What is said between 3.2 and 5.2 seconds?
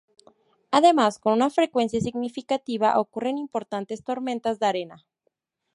importantes tormentas de arena.